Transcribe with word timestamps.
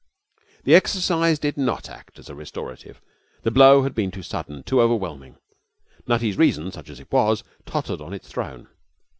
The 0.63 0.73
exercise 0.73 1.37
did 1.37 1.57
not 1.57 1.87
act 1.87 2.17
as 2.17 2.27
a 2.27 2.33
restorative. 2.33 2.99
The 3.43 3.51
blow 3.51 3.83
had 3.83 3.93
been 3.93 4.09
too 4.09 4.23
sudden, 4.23 4.63
too 4.63 4.81
overwhelming. 4.81 5.37
Nutty's 6.07 6.39
reason 6.39 6.71
such 6.71 6.89
as 6.89 6.99
it 6.99 7.11
was 7.11 7.43
tottered 7.67 8.01
on 8.01 8.11
its 8.11 8.27
throne. 8.27 8.67